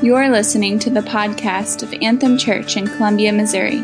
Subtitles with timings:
[0.00, 3.82] You're listening to the podcast of Anthem Church in Columbia, Missouri.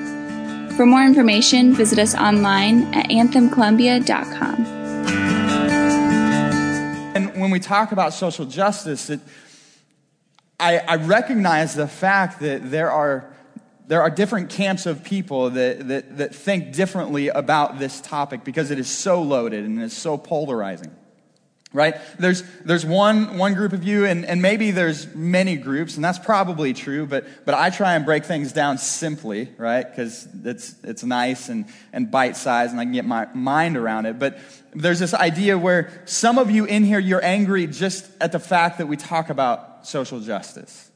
[0.77, 4.65] For more information, visit us online at anthemcolumbia.com.
[7.17, 9.19] And when we talk about social justice, it,
[10.61, 13.35] I, I recognize the fact that there are
[13.89, 18.71] there are different camps of people that, that, that think differently about this topic because
[18.71, 20.95] it is so loaded and it's so polarizing
[21.75, 21.97] right?
[22.19, 26.21] There's, there's one, one group of you and, and maybe there's many groups and that's
[26.21, 29.87] probably true but, but i try and break things down simply right?
[29.87, 34.19] Because it's, it's nice and, and bite-sized and i can get my mind around it.
[34.19, 34.39] But
[34.73, 38.79] there's this idea where some of you in here you're angry just at the fact
[38.79, 40.91] that we talk about social justice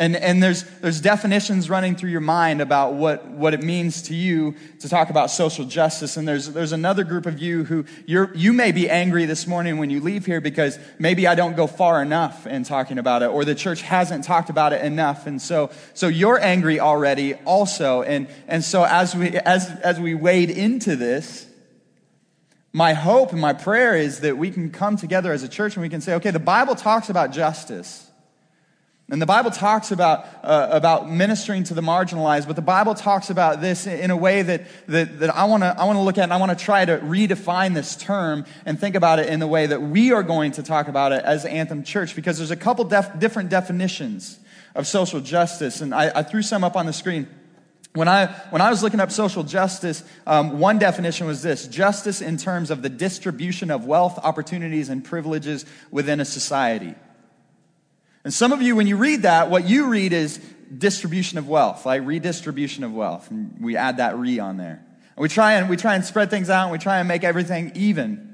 [0.00, 4.14] and, and there's, there's definitions running through your mind about what, what it means to
[4.14, 6.16] you to talk about social justice.
[6.16, 9.76] And there's, there's another group of you who you're, you may be angry this morning
[9.76, 13.26] when you leave here because maybe I don't go far enough in talking about it
[13.26, 15.26] or the church hasn't talked about it enough.
[15.26, 18.00] And so, so you're angry already also.
[18.00, 21.46] And, and so as we, as, as we wade into this,
[22.72, 25.82] my hope and my prayer is that we can come together as a church and
[25.82, 28.09] we can say, okay, the Bible talks about justice.
[29.10, 33.28] And the Bible talks about, uh, about ministering to the marginalized, but the Bible talks
[33.28, 36.24] about this in a way that, that, that I want to I wanna look at
[36.24, 39.48] and I want to try to redefine this term and think about it in the
[39.48, 42.56] way that we are going to talk about it as Anthem Church, because there's a
[42.56, 44.38] couple def- different definitions
[44.76, 45.80] of social justice.
[45.80, 47.26] And I, I, threw some up on the screen.
[47.94, 52.20] When I, when I was looking up social justice, um, one definition was this justice
[52.20, 56.94] in terms of the distribution of wealth, opportunities, and privileges within a society.
[58.24, 60.38] And some of you, when you read that, what you read is
[60.76, 63.30] distribution of wealth, like redistribution of wealth.
[63.30, 64.84] And we add that re on there.
[65.16, 67.24] And we try and we try and spread things out and we try and make
[67.24, 68.30] everything even.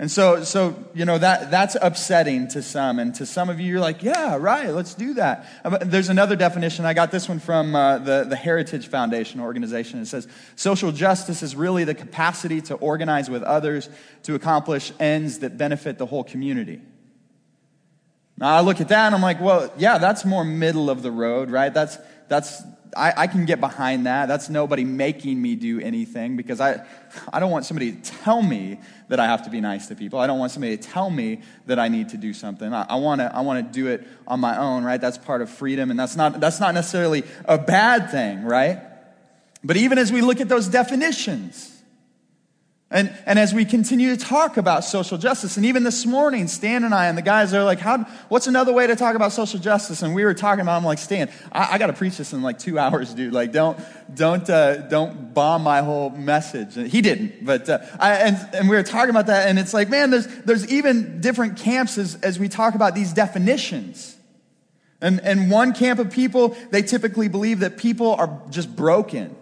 [0.00, 2.98] And so, so you know, that, that's upsetting to some.
[2.98, 5.46] And to some of you, you're like, yeah, right, let's do that.
[5.62, 6.86] Uh, there's another definition.
[6.86, 10.00] I got this one from uh, the, the Heritage Foundation organization.
[10.00, 13.90] It says, social justice is really the capacity to organize with others
[14.22, 16.80] to accomplish ends that benefit the whole community.
[18.40, 21.10] Now I look at that and I'm like, well, yeah, that's more middle of the
[21.10, 21.72] road, right?
[21.72, 22.62] That's, that's,
[22.96, 24.26] I, I, can get behind that.
[24.26, 26.84] That's nobody making me do anything because I,
[27.32, 30.18] I don't want somebody to tell me that I have to be nice to people.
[30.18, 32.72] I don't want somebody to tell me that I need to do something.
[32.72, 35.00] I, I want to I wanna do it on my own, right?
[35.00, 38.80] That's part of freedom, and that's not, that's not necessarily a bad thing, right?
[39.62, 41.79] But even as we look at those definitions,
[42.92, 46.82] and, and as we continue to talk about social justice, and even this morning, Stan
[46.82, 49.60] and I and the guys are like, How, what's another way to talk about social
[49.60, 50.02] justice?
[50.02, 52.42] And we were talking about, I'm like, Stan, I, I got to preach this in
[52.42, 53.32] like two hours, dude.
[53.32, 53.78] Like, don't,
[54.12, 56.76] don't, uh, don't bomb my whole message.
[56.76, 59.72] And he didn't, but, uh, I, and, and we were talking about that, and it's
[59.72, 64.16] like, man, there's, there's even different camps as, as we talk about these definitions.
[65.00, 69.36] And, and one camp of people, they typically believe that people are just broken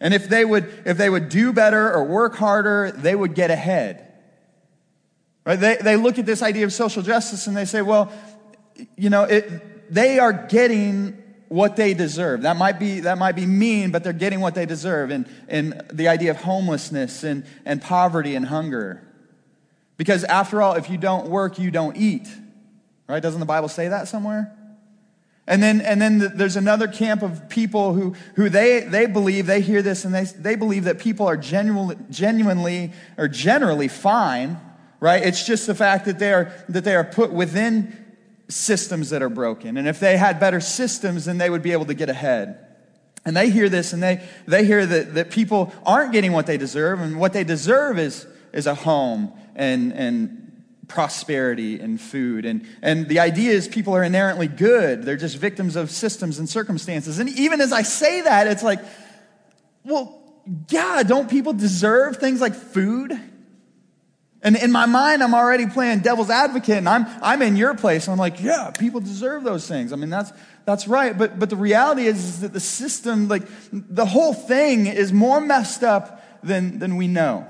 [0.00, 3.50] and if they would, if they would do better or work harder, they would get
[3.50, 4.04] ahead.
[5.44, 5.56] Right?
[5.56, 8.12] They, they look at this idea of social justice and they say, well,
[8.96, 12.42] you know, it, they are getting what they deserve.
[12.42, 15.10] That might be, that might be mean, but they're getting what they deserve.
[15.10, 19.02] And, and the idea of homelessness and, and poverty and hunger.
[19.96, 22.28] Because after all, if you don't work, you don't eat.
[23.08, 23.22] Right?
[23.22, 24.54] Doesn't the Bible say that somewhere?
[25.48, 29.62] And then, and then there's another camp of people who, who they, they believe, they
[29.62, 34.60] hear this and they, they believe that people are genuinely, genuinely or generally fine,
[35.00, 35.22] right?
[35.24, 37.96] It's just the fact that they are, that they are put within
[38.50, 39.78] systems that are broken.
[39.78, 42.66] And if they had better systems, then they would be able to get ahead.
[43.24, 46.58] And they hear this and they, they hear that, that people aren't getting what they
[46.58, 50.47] deserve, and what they deserve is, is a home and, and
[50.88, 52.44] prosperity and food.
[52.44, 55.04] And, and the idea is people are inherently good.
[55.04, 57.18] They're just victims of systems and circumstances.
[57.18, 58.80] And even as I say that, it's like,
[59.84, 60.20] well,
[60.70, 63.12] yeah, don't people deserve things like food?
[64.40, 68.06] And in my mind, I'm already playing devil's advocate, and I'm, I'm in your place.
[68.06, 69.92] And I'm like, yeah, people deserve those things.
[69.92, 70.32] I mean, that's,
[70.64, 71.16] that's right.
[71.16, 73.42] But, but the reality is, is that the system, like,
[73.72, 77.46] the whole thing is more messed up than, than we know.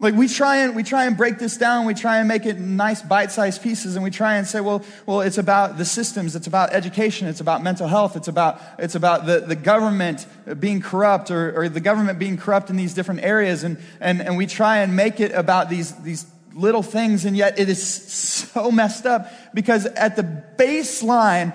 [0.00, 2.56] Like we try and we try and break this down, we try and make it
[2.56, 6.46] nice bite-sized pieces, and we try and say, well, well, it's about the systems, it's
[6.46, 10.24] about education, it's about mental health, it's about it's about the, the government
[10.60, 14.36] being corrupt or, or the government being corrupt in these different areas, and, and, and
[14.36, 18.70] we try and make it about these these little things, and yet it is so
[18.70, 20.22] messed up because at the
[20.56, 21.52] baseline,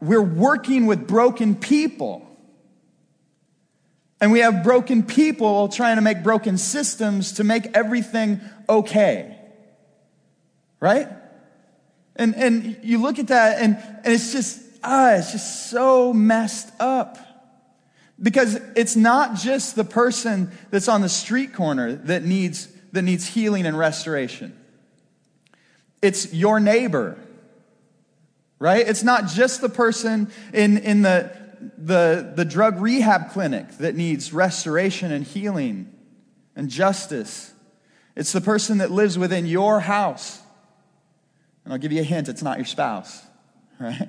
[0.00, 2.26] we're working with broken people.
[4.22, 9.36] And we have broken people trying to make broken systems to make everything okay.
[10.78, 11.08] Right?
[12.14, 16.70] And, and you look at that, and, and it's just, ah, it's just so messed
[16.78, 17.18] up.
[18.20, 23.26] Because it's not just the person that's on the street corner that needs, that needs
[23.26, 24.56] healing and restoration.
[26.00, 27.18] It's your neighbor,
[28.60, 28.86] right?
[28.86, 31.41] It's not just the person in, in the,
[31.78, 35.92] the, the drug rehab clinic that needs restoration and healing
[36.56, 37.52] and justice.
[38.16, 40.40] It's the person that lives within your house.
[41.64, 43.22] And I'll give you a hint it's not your spouse,
[43.80, 44.08] right?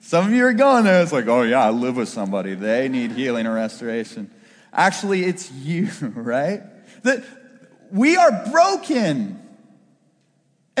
[0.00, 1.02] Some of you are going there.
[1.02, 2.54] It's like, oh, yeah, I live with somebody.
[2.54, 4.30] They need healing or restoration.
[4.72, 6.62] Actually, it's you, right?
[7.02, 7.24] That
[7.90, 9.38] we are broken.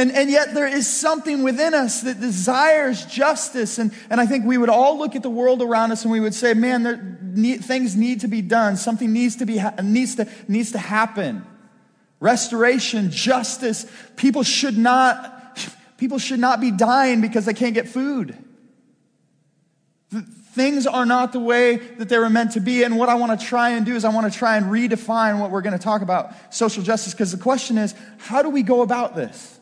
[0.00, 3.78] And, and yet there is something within us that desires justice.
[3.78, 6.20] And, and I think we would all look at the world around us and we
[6.20, 8.78] would say, man, there, things need to be done.
[8.78, 11.44] Something needs to, be, needs, to, needs to happen.
[12.18, 13.84] Restoration, justice.
[14.16, 15.58] People should not,
[15.98, 18.34] people should not be dying because they can't get food.
[20.10, 22.84] Things are not the way that they were meant to be.
[22.84, 25.40] And what I want to try and do is I want to try and redefine
[25.40, 28.62] what we're going to talk about social justice because the question is how do we
[28.62, 29.58] go about this?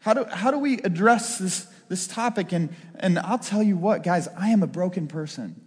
[0.00, 2.52] How do, how do we address this, this topic?
[2.52, 5.60] And, and I'll tell you what, guys, I am a broken person.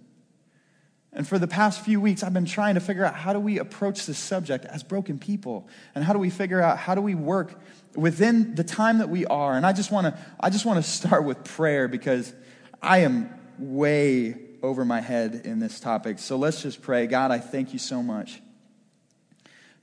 [1.15, 3.59] And for the past few weeks, I've been trying to figure out how do we
[3.59, 5.67] approach this subject as broken people?
[5.93, 7.53] And how do we figure out how do we work
[7.95, 9.55] within the time that we are?
[9.55, 12.33] And I just want to I just want to start with prayer because
[12.81, 16.17] I am way over my head in this topic.
[16.17, 17.05] So let's just pray.
[17.05, 18.41] God, I thank you so much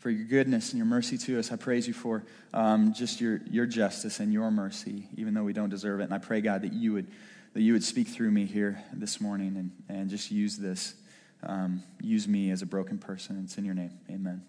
[0.00, 1.52] for your goodness and your mercy to us.
[1.52, 5.52] I praise you for um, just your, your justice and your mercy, even though we
[5.52, 6.04] don't deserve it.
[6.04, 7.06] And I pray, God, that you would,
[7.54, 10.94] that you would speak through me here this morning and, and just use this.
[11.42, 13.40] Um, use me as a broken person.
[13.44, 13.98] It's in your name.
[14.10, 14.42] Amen.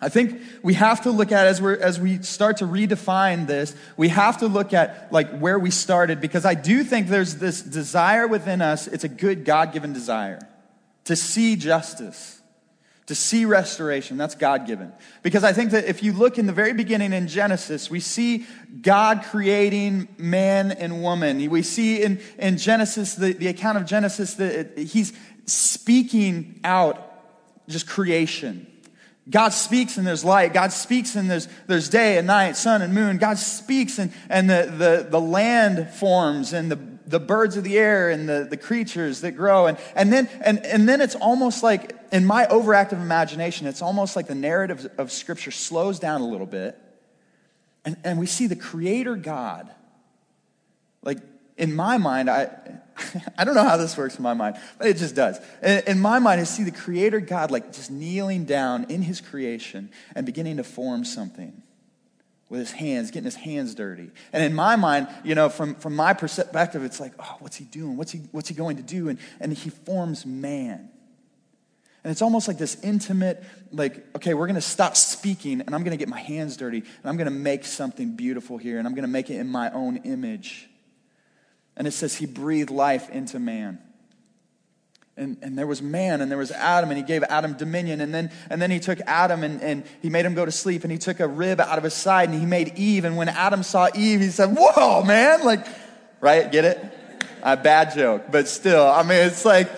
[0.00, 3.74] I think we have to look at as we as we start to redefine this,
[3.96, 7.62] we have to look at like where we started because I do think there's this
[7.62, 8.86] desire within us.
[8.86, 10.38] It's a good God-given desire
[11.04, 12.35] to see justice,
[13.06, 14.16] to see restoration.
[14.16, 14.92] That's God-given.
[15.22, 18.46] Because I think that if you look in the very beginning in Genesis, we see
[18.82, 21.48] God creating man and woman.
[21.50, 25.12] We see in, in Genesis, the, the account of Genesis, that he's
[25.46, 27.02] speaking out
[27.68, 28.66] just creation
[29.28, 30.52] God speaks and there's light.
[30.52, 33.18] God speaks and there's, there's day and night, sun and moon.
[33.18, 37.76] God speaks and, and the, the, the land forms and the, the birds of the
[37.76, 39.66] air and the, the creatures that grow.
[39.66, 44.16] And, and, then, and, and then it's almost like, in my overactive imagination, it's almost
[44.16, 46.78] like the narrative of Scripture slows down a little bit.
[47.84, 49.70] And, and we see the Creator God,
[51.02, 51.18] like
[51.56, 52.50] in my mind, I,
[53.38, 55.38] I don't know how this works in my mind, but it just does.
[55.62, 59.20] In, in my mind, I see the Creator God like just kneeling down in His
[59.20, 61.62] creation and beginning to form something
[62.48, 64.10] with His hands, getting His hands dirty.
[64.32, 67.64] And in my mind, you know, from, from my perspective, it's like, oh, what's He
[67.64, 67.96] doing?
[67.96, 69.08] What's He, what's he going to do?
[69.08, 70.90] And, and He forms man.
[72.06, 73.42] And it's almost like this intimate,
[73.72, 76.78] like, okay, we're going to stop speaking and I'm going to get my hands dirty
[76.78, 79.48] and I'm going to make something beautiful here and I'm going to make it in
[79.48, 80.70] my own image.
[81.76, 83.80] And it says he breathed life into man.
[85.16, 88.00] And, and there was man and there was Adam, and he gave Adam dominion.
[88.00, 90.84] And then, and then he took Adam and, and he made him go to sleep,
[90.84, 93.04] and he took a rib out of his side and he made Eve.
[93.04, 95.44] And when Adam saw Eve, he said, Whoa, man!
[95.44, 95.66] Like,
[96.20, 96.52] right?
[96.52, 96.78] Get it?
[97.42, 99.68] A bad joke, but still, I mean, it's like,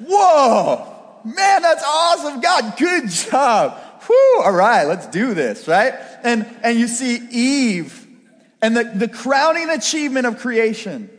[0.00, 0.95] Whoa,
[1.26, 2.40] man, that's awesome.
[2.40, 3.78] God, good job.
[4.06, 5.94] Whew, all right, let's do this, right?
[6.22, 8.06] And, and you see Eve
[8.62, 11.10] and the, the crowning achievement of creation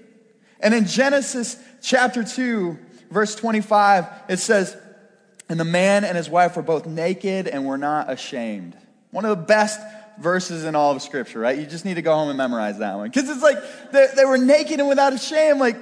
[0.60, 2.78] and in Genesis chapter 2,
[3.12, 4.76] verse 25, it says,
[5.50, 8.76] And the man and his wife were both naked and were not ashamed.
[9.12, 9.80] One of the best
[10.20, 11.58] verses in all of Scripture, right?
[11.58, 13.10] You just need to go home and memorize that one.
[13.10, 13.58] Because it's like
[13.92, 15.60] they, they were naked and without a shame.
[15.60, 15.78] Like,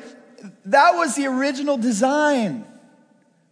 [0.65, 2.65] that was the original design.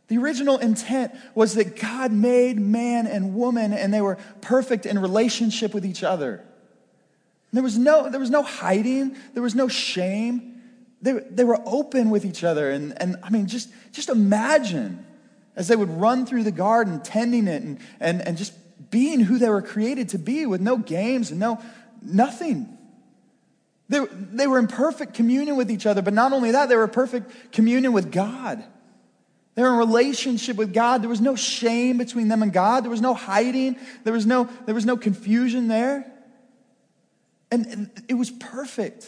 [0.08, 5.00] The original intent was that God made man and woman and they were perfect in
[5.00, 6.44] relationship with each other.
[7.52, 10.54] There was no, there was no hiding, there was no shame
[11.04, 12.72] they, they were open with each other.
[12.72, 15.06] And, and I mean, just, just imagine
[15.56, 18.54] as they would run through the garden, tending it and, and, and just
[18.90, 21.62] being who they were created to be with no games and no
[22.02, 22.78] nothing.
[23.90, 26.88] They, they were in perfect communion with each other, but not only that, they were
[26.88, 28.64] perfect communion with God.
[29.56, 31.02] They were in relationship with God.
[31.02, 32.84] There was no shame between them and God.
[32.84, 33.78] There was no hiding.
[34.04, 36.12] There was no, there was no confusion there.
[37.52, 39.08] And, and it was perfect.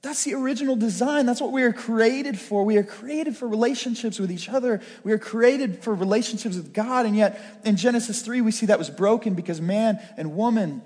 [0.00, 1.26] That's the original design.
[1.26, 2.64] That's what we are created for.
[2.64, 4.80] We are created for relationships with each other.
[5.04, 7.06] We are created for relationships with God.
[7.06, 10.80] And yet, in Genesis 3, we see that was broken because man and woman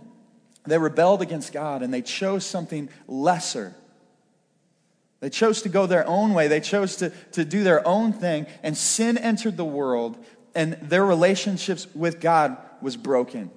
[0.64, 3.75] They rebelled against God and they chose something lesser.
[5.21, 6.49] They chose to go their own way.
[6.49, 10.17] They chose to, to do their own thing, and sin entered the world,
[10.55, 13.50] and their relationships with God was broken.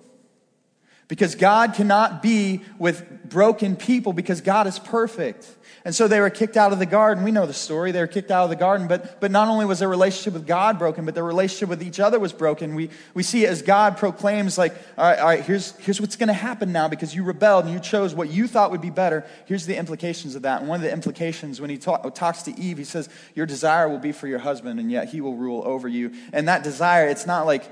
[1.13, 5.47] Because God cannot be with broken people because God is perfect.
[5.85, 7.23] And so they were kicked out of the garden.
[7.23, 7.91] We know the story.
[7.91, 8.87] They were kicked out of the garden.
[8.87, 11.99] But, but not only was their relationship with God broken, but their relationship with each
[11.99, 12.73] other was broken.
[12.73, 16.29] We, we see as God proclaims, like, all right, all right here's, here's what's going
[16.29, 19.23] to happen now because you rebelled and you chose what you thought would be better.
[19.45, 20.61] Here's the implications of that.
[20.61, 23.87] And one of the implications when he talk, talks to Eve, he says, Your desire
[23.87, 26.13] will be for your husband, and yet he will rule over you.
[26.31, 27.69] And that desire, it's not like,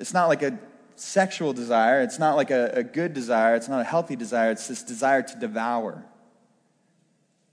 [0.00, 0.58] it's not like a
[1.00, 2.02] sexual desire.
[2.02, 3.54] It's not like a, a good desire.
[3.54, 4.50] It's not a healthy desire.
[4.50, 6.04] It's this desire to devour.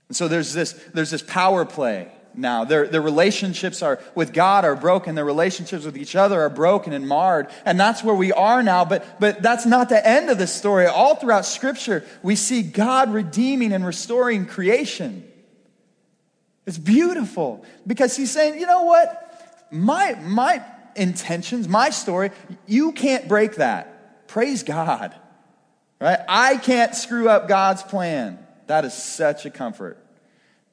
[0.08, 2.64] And so there's this, there's this power play now.
[2.64, 5.14] Their, their relationships are with God are broken.
[5.14, 7.48] Their relationships with each other are broken and marred.
[7.64, 8.84] And that's where we are now.
[8.84, 10.86] But, but that's not the end of the story.
[10.86, 15.24] All throughout Scripture, we see God redeeming and restoring creation.
[16.66, 19.24] It's beautiful because He's saying, you know what?
[19.70, 20.64] My, my
[20.98, 22.30] intentions, my story,
[22.66, 24.26] you can't break that.
[24.28, 25.14] Praise God.
[26.00, 26.18] Right?
[26.28, 28.38] I can't screw up God's plan.
[28.66, 29.98] That is such a comfort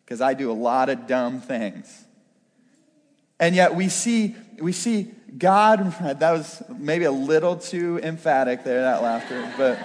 [0.03, 2.05] because I do a lot of dumb things.
[3.39, 8.81] And yet we see, we see God, that was maybe a little too emphatic there,
[8.81, 9.79] that laughter, but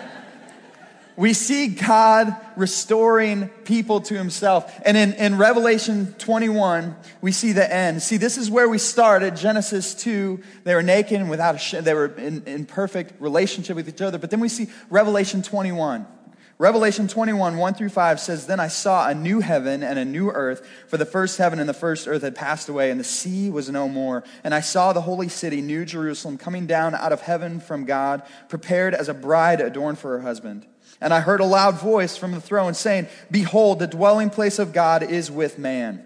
[1.21, 4.81] we see God restoring people to himself.
[4.87, 8.03] And in, in Revelation 21, we see the end.
[8.03, 9.37] See, this is where we started.
[9.37, 13.77] Genesis 2, they were naked and without a sh- they were in, in perfect relationship
[13.77, 14.17] with each other.
[14.17, 16.07] But then we see Revelation 21.
[16.57, 20.31] Revelation 21, 1 through 5 says, Then I saw a new heaven and a new
[20.31, 23.51] earth, for the first heaven and the first earth had passed away, and the sea
[23.51, 24.25] was no more.
[24.43, 28.23] And I saw the holy city, New Jerusalem, coming down out of heaven from God,
[28.49, 30.67] prepared as a bride adorned for her husband.
[31.01, 34.73] And I heard a loud voice from the throne saying, Behold, the dwelling place of
[34.73, 36.05] God is with man.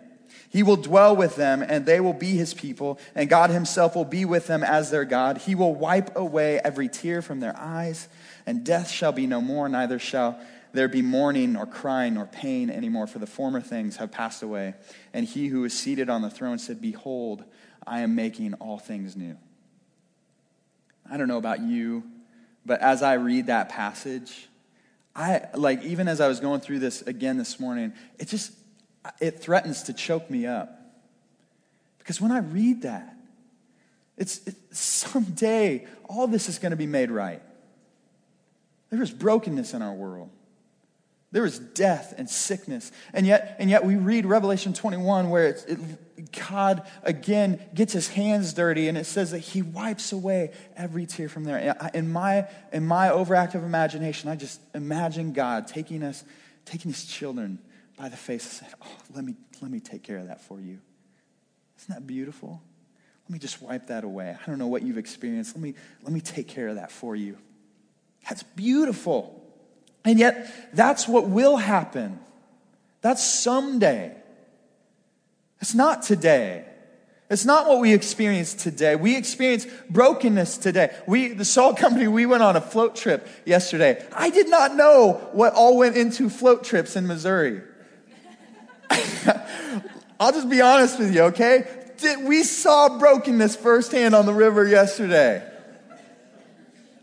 [0.50, 4.04] He will dwell with them, and they will be his people, and God himself will
[4.04, 5.38] be with them as their God.
[5.38, 8.08] He will wipe away every tear from their eyes
[8.46, 10.38] and death shall be no more, neither shall
[10.72, 14.74] there be mourning, nor crying, nor pain anymore, for the former things have passed away.
[15.12, 17.44] And he who is seated on the throne said, Behold,
[17.86, 19.36] I am making all things new.
[21.08, 22.02] I don't know about you,
[22.66, 24.48] but as I read that passage,
[25.16, 28.52] I like even as I was going through this again this morning, it just
[29.21, 30.80] it threatens to choke me up.
[31.99, 33.16] Because when I read that,
[34.16, 34.40] it's,
[34.71, 37.42] someday all this is going to be made right.
[38.90, 40.30] There is brokenness in our world.
[41.35, 42.93] There is death and sickness.
[43.12, 45.67] And yet, and yet we read Revelation 21 where it,
[46.49, 51.29] God again gets his hands dirty and it says that he wipes away every tear
[51.29, 51.76] from there.
[51.93, 56.23] In my, in my overactive imagination, I just imagine God taking us,
[56.67, 57.59] taking his children
[57.99, 60.61] by the face and saying, Oh, let me, let me take care of that for
[60.61, 60.79] you.
[61.81, 62.62] Isn't that beautiful?
[63.25, 64.37] Let me just wipe that away.
[64.41, 65.57] I don't know what you've experienced.
[65.57, 65.75] Let me,
[66.05, 67.38] let me take care of that for you.
[68.29, 69.43] That's beautiful.
[70.04, 72.18] And yet, that's what will happen.
[73.00, 74.14] That's someday.
[75.61, 76.66] It's not today.
[77.30, 78.96] It's not what we experience today.
[78.96, 80.94] We experience brokenness today.
[81.06, 84.04] We, the Salt Company, we went on a float trip yesterday.
[84.12, 87.62] I did not know what all went into float trips in Missouri.
[90.20, 91.66] I'll just be honest with you, okay?
[92.25, 95.50] We saw brokenness firsthand on the river yesterday.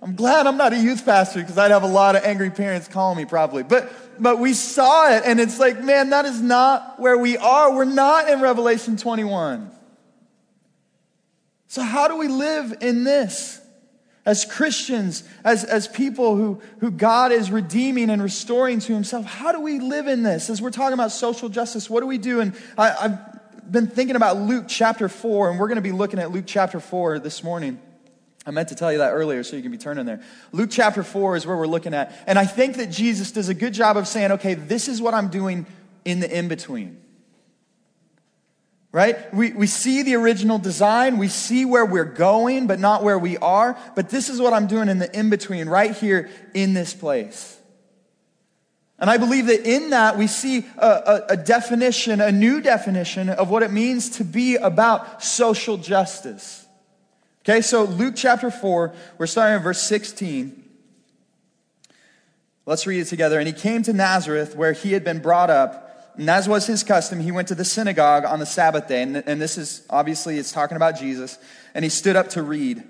[0.02, 2.88] I'm glad I'm not a youth pastor because I'd have a lot of angry parents
[2.88, 3.62] calling me probably.
[3.62, 7.74] But, but we saw it and it's like, man, that is not where we are.
[7.74, 9.70] We're not in Revelation 21.
[11.68, 13.60] So, how do we live in this?
[14.26, 19.52] As Christians, as, as people who, who God is redeeming and restoring to himself, how
[19.52, 20.50] do we live in this?
[20.50, 22.40] As we're talking about social justice, what do we do?
[22.40, 26.20] And I, I've been thinking about Luke chapter 4, and we're going to be looking
[26.20, 27.80] at Luke chapter 4 this morning.
[28.46, 30.22] I meant to tell you that earlier so you can be turning there.
[30.52, 32.24] Luke chapter 4 is where we're looking at.
[32.26, 35.14] And I think that Jesus does a good job of saying, okay, this is what
[35.14, 35.68] I'm doing
[36.06, 37.00] in the in between.
[38.92, 39.34] Right?
[39.34, 43.38] We, we see the original design, we see where we're going, but not where we
[43.38, 43.78] are.
[43.96, 47.58] But this is what I'm doing in the in between, right here in this place.
[49.00, 53.30] And I believe that in that we see a, a, a definition, a new definition
[53.30, 56.61] of what it means to be about social justice.
[57.44, 60.64] Okay, so Luke chapter 4, we're starting in verse 16.
[62.68, 63.40] Let's read it together.
[63.40, 66.14] And he came to Nazareth where he had been brought up.
[66.18, 69.02] And as was his custom, he went to the synagogue on the Sabbath day.
[69.02, 71.40] And, and this is obviously, it's talking about Jesus.
[71.74, 72.84] And he stood up to read.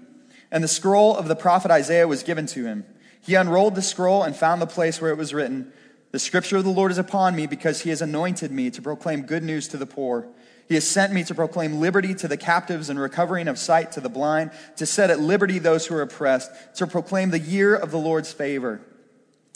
[0.52, 2.84] And the scroll of the prophet Isaiah was given to him.
[3.22, 5.72] He unrolled the scroll and found the place where it was written,
[6.12, 9.22] The scripture of the Lord is upon me because he has anointed me to proclaim
[9.22, 10.28] good news to the poor.
[10.72, 14.00] He has sent me to proclaim liberty to the captives and recovering of sight to
[14.00, 17.92] the blind, to set at liberty those who are oppressed, to proclaim the year of
[17.92, 18.80] the Lord's favor.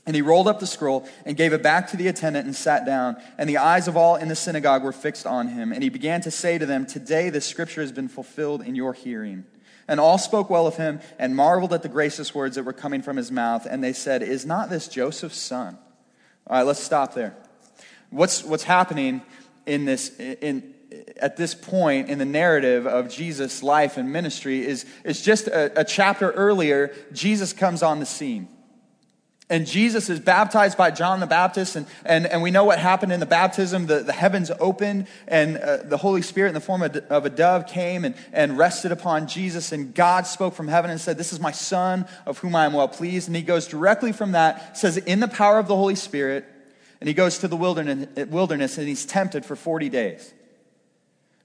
[0.05, 2.86] And he rolled up the scroll and gave it back to the attendant and sat
[2.86, 3.15] down.
[3.38, 5.72] And the eyes of all in the synagogue were fixed on him.
[5.72, 8.91] And he began to say to them, Today this scripture has been fulfilled in your
[8.91, 9.45] hearing.
[9.88, 13.01] And all spoke well of him and marveled at the gracious words that were coming
[13.01, 13.65] from his mouth.
[13.65, 15.77] And they said, Is not this Joseph's son?
[16.45, 17.38] All right, let's stop there.
[18.10, 19.22] What's, what's happening
[19.65, 20.75] in this, in,
[21.17, 25.81] at this point in the narrative of Jesus' life and ministry is, is just a,
[25.81, 28.47] a chapter earlier, Jesus comes on the scene.
[29.47, 33.11] And Jesus is baptized by John the Baptist, and, and, and we know what happened
[33.11, 33.85] in the baptism.
[33.85, 37.29] The, the heavens opened, and uh, the Holy Spirit, in the form of, of a
[37.29, 39.71] dove, came and, and rested upon Jesus.
[39.71, 42.73] And God spoke from heaven and said, This is my Son, of whom I am
[42.73, 43.27] well pleased.
[43.27, 46.45] And he goes directly from that, says, In the power of the Holy Spirit,
[46.99, 50.33] and he goes to the wilderness, wilderness and he's tempted for 40 days.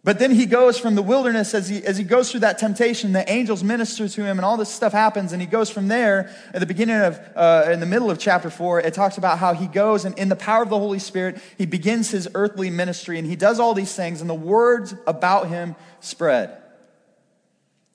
[0.02, 3.12] But then he goes from the wilderness as he, as he goes through that temptation,
[3.12, 5.34] the angels minister to him and all this stuff happens.
[5.34, 8.48] And he goes from there at the beginning of, uh, in the middle of chapter
[8.48, 11.38] four, it talks about how he goes and in the power of the Holy Spirit,
[11.58, 15.48] he begins his earthly ministry and he does all these things and the words about
[15.48, 16.56] him spread.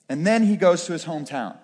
[0.08, 1.56] And then he goes to his hometown.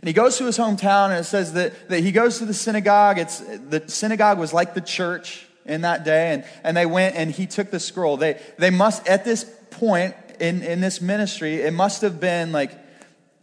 [0.00, 2.54] And he goes to his hometown and it says that, that he goes to the
[2.54, 3.20] synagogue.
[3.20, 7.30] It's, the synagogue was like the church in that day, and, and they went and
[7.30, 8.16] he took the scroll.
[8.16, 12.72] They, they must, at this point in, in this ministry, it must have been like,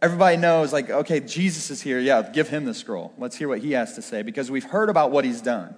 [0.02, 1.98] everybody knows, like, okay, Jesus is here.
[1.98, 3.12] Yeah, give him the scroll.
[3.18, 5.74] Let's hear what he has to say because we've heard about what he's done.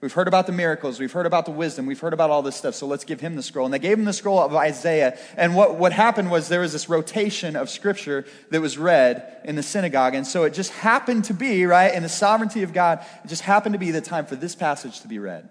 [0.00, 0.98] We've heard about the miracles.
[0.98, 1.84] We've heard about the wisdom.
[1.84, 2.74] We've heard about all this stuff.
[2.74, 3.66] So let's give him the scroll.
[3.66, 5.18] And they gave him the scroll of Isaiah.
[5.36, 9.56] And what, what happened was there was this rotation of scripture that was read in
[9.56, 10.14] the synagogue.
[10.14, 13.42] And so it just happened to be, right, in the sovereignty of God, it just
[13.42, 15.50] happened to be the time for this passage to be read.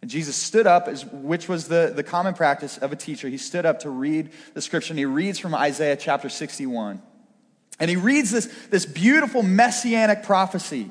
[0.00, 3.28] And Jesus stood up, which was the, the common practice of a teacher.
[3.28, 7.02] He stood up to read the scripture, and he reads from Isaiah chapter 61.
[7.80, 10.90] And he reads this, this beautiful messianic prophecy,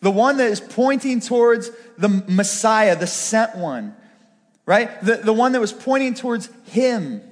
[0.00, 3.94] the one that is pointing towards the Messiah, the sent one,
[4.64, 5.02] right?
[5.02, 7.22] The, the one that was pointing towards him.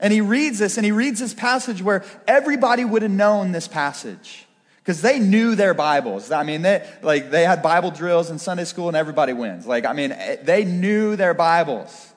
[0.00, 3.68] And he reads this, and he reads this passage where everybody would have known this
[3.68, 4.46] passage
[4.84, 6.30] because they knew their Bibles.
[6.30, 9.66] I mean, they, like, they had Bible drills in Sunday school and everybody wins.
[9.66, 12.12] Like, I mean, eh, they knew their Bibles,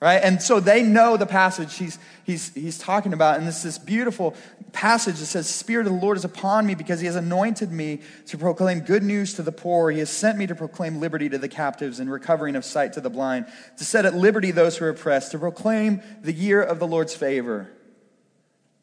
[0.00, 0.20] right?
[0.20, 3.38] And so they know the passage he's, he's, he's talking about.
[3.38, 4.34] And this this beautiful
[4.72, 8.00] passage that says, Spirit of the Lord is upon me because he has anointed me
[8.26, 9.92] to proclaim good news to the poor.
[9.92, 13.00] He has sent me to proclaim liberty to the captives and recovering of sight to
[13.00, 13.46] the blind,
[13.78, 17.14] to set at liberty those who are oppressed, to proclaim the year of the Lord's
[17.14, 17.70] favor.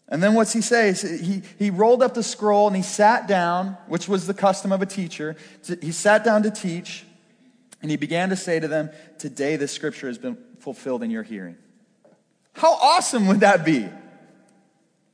[0.10, 0.94] And then what's he say?
[0.94, 4.82] He, he rolled up the scroll and he sat down, which was the custom of
[4.82, 5.36] a teacher.
[5.82, 7.06] He sat down to teach,
[7.82, 11.24] and he began to say to them, Today this scripture has been fulfilled in your
[11.24, 11.58] hearing.
[12.54, 13.88] How awesome would that be?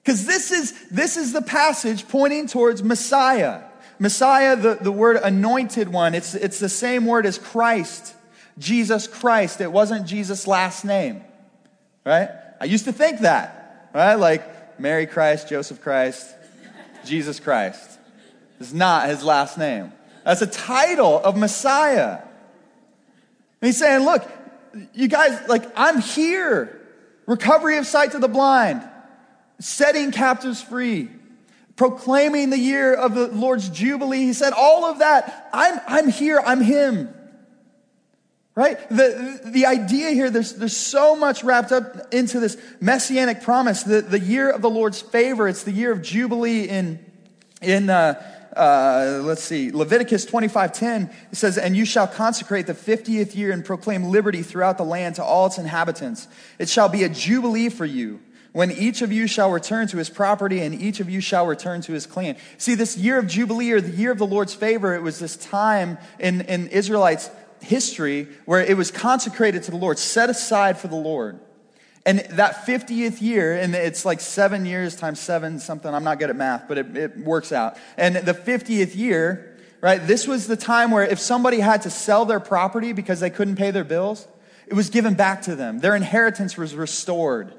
[0.02, 3.64] Because this is, this is the passage pointing towards Messiah.
[4.00, 8.16] Messiah, the, the word anointed one, it's, it's the same word as Christ,
[8.58, 9.62] Jesus Christ.
[9.62, 11.24] It wasn't Jesus' last name,
[12.06, 12.30] right?
[12.62, 14.16] I used to think that, right?
[14.16, 16.36] Like, Mary Christ, Joseph Christ,
[17.06, 18.00] Jesus Christ.
[18.60, 19.92] Is not his last name.
[20.24, 22.20] That's a title of Messiah.
[22.20, 24.30] And he's saying, Look,
[24.94, 26.82] you guys, like, I'm here.
[27.26, 28.88] Recovery of sight to the blind,
[29.60, 31.10] setting captives free,
[31.76, 34.20] proclaiming the year of the Lord's Jubilee.
[34.20, 37.14] He said, All of that, I'm, I'm here, I'm Him.
[38.56, 38.78] Right?
[38.88, 43.84] The, the idea here, there's, there's so much wrapped up into this messianic promise.
[43.84, 47.00] The, the year of the Lord's favor, it's the year of Jubilee in,
[47.62, 48.22] in uh,
[48.56, 51.14] uh, let's see, Leviticus 25.10.
[51.32, 55.16] It says, And you shall consecrate the 50th year and proclaim liberty throughout the land
[55.16, 56.30] to all its inhabitants.
[56.58, 58.22] It shall be a Jubilee for you
[58.54, 61.82] when each of you shall return to his property and each of you shall return
[61.82, 62.38] to his clan.
[62.58, 65.36] See, this year of Jubilee or the year of the Lord's favor, it was this
[65.36, 67.30] time in, in Israelites'
[67.62, 71.40] history where it was consecrated to the Lord, set aside for the Lord.
[72.06, 76.30] And that 50th year, and it's like seven years times seven something, I'm not good
[76.30, 77.78] at math, but it, it works out.
[77.98, 82.26] And the 50th year, right, this was the time where if somebody had to sell
[82.26, 84.28] their property because they couldn't pay their bills,
[84.68, 85.80] it was given back to them.
[85.80, 87.54] Their inheritance was restored.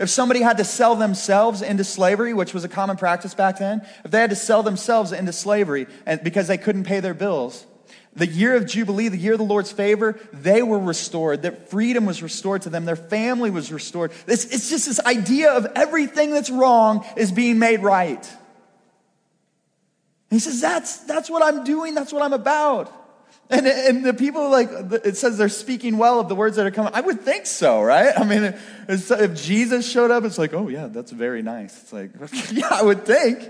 [0.00, 3.84] If somebody had to sell themselves into slavery, which was a common practice back then,
[4.04, 7.66] if they had to sell themselves into slavery and because they couldn't pay their bills,
[8.18, 11.42] the year of Jubilee, the year of the Lord's favor, they were restored.
[11.42, 12.84] Their freedom was restored to them.
[12.84, 14.12] Their family was restored.
[14.26, 18.28] It's, it's just this idea of everything that's wrong is being made right.
[20.30, 22.92] He says, That's, that's what I'm doing, that's what I'm about.
[23.50, 24.68] And, and the people, like,
[25.04, 26.92] it says they're speaking well of the words that are coming.
[26.94, 28.12] I would think so, right?
[28.14, 28.54] I mean,
[28.88, 31.80] if Jesus showed up, it's like, oh, yeah, that's very nice.
[31.80, 32.10] It's like,
[32.52, 33.48] yeah, I would think.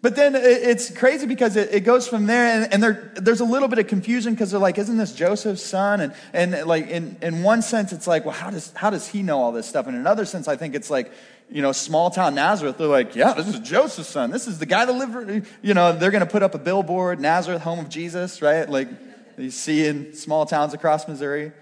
[0.00, 3.66] But then it's crazy because it, goes from there, and, and there, there's a little
[3.66, 6.00] bit of confusion because they're like, isn't this Joseph's son?
[6.00, 9.24] And, and like, in, in one sense, it's like, well, how does, how does he
[9.24, 9.86] know all this stuff?
[9.86, 11.10] And in another sense, I think it's like,
[11.50, 14.30] you know, small town Nazareth, they're like, yeah, this is Joseph's son.
[14.30, 17.18] This is the guy that lived, you know, they're going to put up a billboard,
[17.18, 18.68] Nazareth, home of Jesus, right?
[18.68, 18.88] Like
[19.36, 21.52] you see in small towns across Missouri.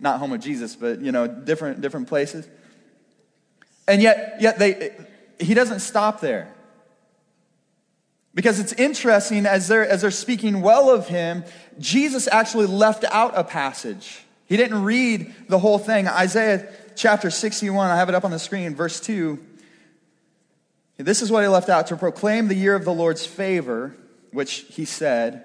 [0.00, 2.48] Not home of Jesus, but, you know, different, different places.
[3.86, 4.96] And yet, yet they,
[5.38, 6.53] he doesn't stop there.
[8.34, 11.44] Because it's interesting, as they're, as they're speaking well of him,
[11.78, 14.24] Jesus actually left out a passage.
[14.46, 16.08] He didn't read the whole thing.
[16.08, 19.38] Isaiah chapter 61, I have it up on the screen, verse 2.
[20.98, 23.96] This is what he left out to proclaim the year of the Lord's favor,
[24.32, 25.44] which he said,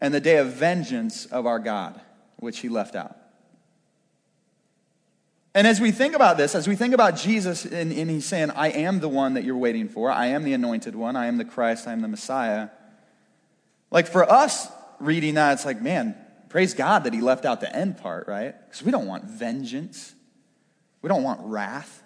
[0.00, 2.00] and the day of vengeance of our God,
[2.36, 3.16] which he left out.
[5.56, 8.50] And as we think about this, as we think about Jesus, and, and, he's saying,
[8.50, 11.38] I am the one that you're waiting for, I am the anointed one, I am
[11.38, 12.68] the Christ, I am the Messiah.
[13.90, 14.68] Like for us
[15.00, 16.14] reading that, it's like, man,
[16.50, 18.54] praise God that he left out the end part, right?
[18.66, 20.14] Because we don't want vengeance.
[21.00, 22.02] We don't want wrath.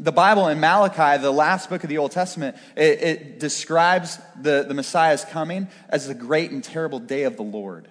[0.00, 4.64] The Bible in Malachi, the last book of the Old Testament, it, it describes the,
[4.66, 7.88] the Messiah's coming as the great and terrible day of the Lord.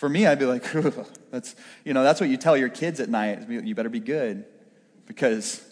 [0.00, 0.64] For me, I'd be like,
[1.30, 3.50] that's, you know, that's what you tell your kids at night.
[3.50, 4.46] You better be good
[5.06, 5.62] because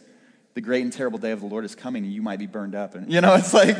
[0.53, 2.75] the great and terrible day of the Lord is coming and you might be burned
[2.75, 2.95] up.
[2.95, 3.79] And, you know, it's like,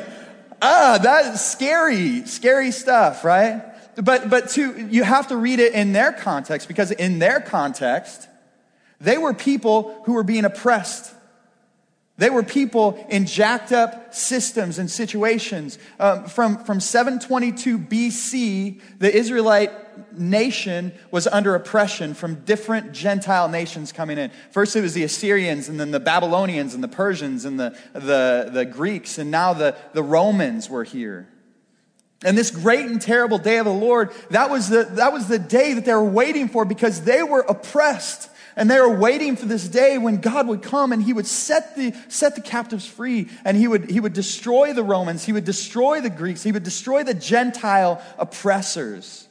[0.63, 3.63] ah, that's scary, scary stuff, right?
[4.03, 8.27] But, but to, you have to read it in their context because in their context,
[9.03, 11.13] they were people who were being oppressed.
[12.19, 15.79] They were people in jacked up systems and situations.
[16.01, 19.71] Um, from, from 722 BC, the Israelite
[20.19, 24.33] nation was under oppression from different Gentile nations coming in.
[24.51, 28.51] First, it was the Assyrians, and then the Babylonians, and the Persians, and the, the,
[28.53, 31.29] the Greeks, and now the, the Romans were here.
[32.25, 35.39] And this great and terrible day of the Lord, that was the, that was the
[35.39, 38.29] day that they were waiting for because they were oppressed.
[38.59, 41.77] And they were waiting for this day when God would come and he would set
[41.77, 45.45] the, set the captives free and he would, he would destroy the Romans, he would
[45.45, 49.29] destroy the Greeks, he would destroy the Gentile oppressors.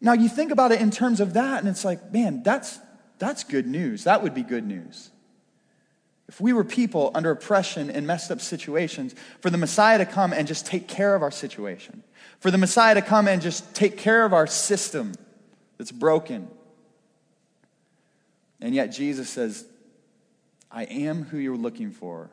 [0.00, 2.80] Now, you think about it in terms of that, and it's like, man, that's,
[3.20, 4.02] that's good news.
[4.02, 5.12] That would be good news.
[6.26, 10.32] If we were people under oppression in messed up situations, for the Messiah to come
[10.32, 12.02] and just take care of our situation,
[12.40, 15.12] for the Messiah to come and just take care of our system
[15.78, 16.48] that's broken,
[18.62, 19.66] and yet Jesus says,
[20.70, 22.30] I am who you're looking for,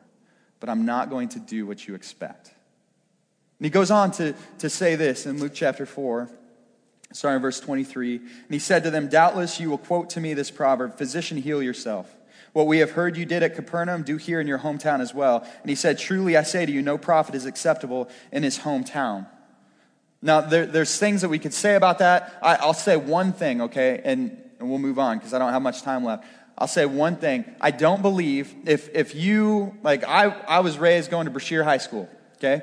[0.60, 2.54] but I'm not going to do what you expect.
[3.58, 6.30] And he goes on to, to say this in Luke chapter 4,
[7.12, 8.16] starting verse 23.
[8.16, 11.62] And he said to them, Doubtless you will quote to me this proverb Physician, heal
[11.62, 12.16] yourself.
[12.52, 15.46] What we have heard you did at Capernaum, do here in your hometown as well.
[15.62, 19.26] And he said, Truly I say to you, no prophet is acceptable in his hometown.
[20.22, 22.38] Now, there, there's things that we could say about that.
[22.40, 24.00] I, will say one thing, okay?
[24.04, 26.24] And and we'll move on because I don't have much time left.
[26.56, 27.44] I'll say one thing.
[27.60, 31.78] I don't believe if, if you, like, I, I was raised going to Brashear High
[31.78, 32.62] School, okay?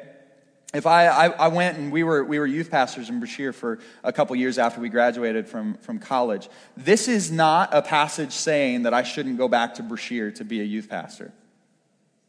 [0.74, 3.80] If I, I, I, went and we were, we were youth pastors in Brashear for
[4.04, 8.84] a couple years after we graduated from, from college, this is not a passage saying
[8.84, 11.32] that I shouldn't go back to Brashear to be a youth pastor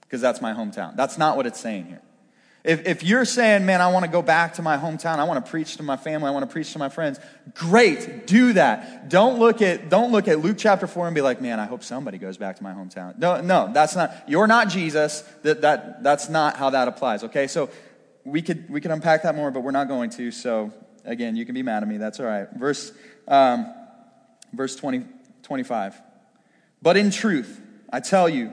[0.02, 0.96] because that's my hometown.
[0.96, 2.00] That's not what it's saying here.
[2.64, 5.44] If, if you're saying, man, I want to go back to my hometown, I want
[5.44, 7.20] to preach to my family, I want to preach to my friends,
[7.54, 9.08] great, do that.
[9.08, 11.84] Don't look at, don't look at Luke chapter 4 and be like, man, I hope
[11.84, 13.16] somebody goes back to my hometown.
[13.18, 15.22] No, no, that's not, you're not Jesus.
[15.42, 17.46] That, that, that's not how that applies, okay?
[17.46, 17.70] So
[18.24, 20.30] we could, we could unpack that more, but we're not going to.
[20.32, 20.72] So
[21.04, 21.96] again, you can be mad at me.
[21.96, 22.48] That's all right.
[22.54, 22.92] Verse,
[23.28, 23.72] um,
[24.52, 25.04] verse 20,
[25.42, 26.00] 25.
[26.82, 28.52] But in truth, I tell you,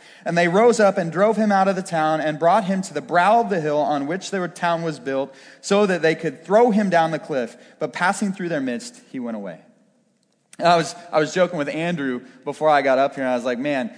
[0.25, 2.93] And they rose up and drove him out of the town and brought him to
[2.93, 6.43] the brow of the hill on which the town was built, so that they could
[6.45, 7.57] throw him down the cliff.
[7.79, 9.59] But passing through their midst, he went away.
[10.59, 13.35] And I was, I was joking with Andrew before I got up here, and I
[13.35, 13.91] was like, man,